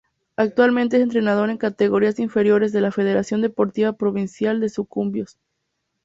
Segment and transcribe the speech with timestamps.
[0.35, 5.37] Actualmente es entrenador en categorías inferiores de la Federación Deportiva Provincial de Sucumbíos.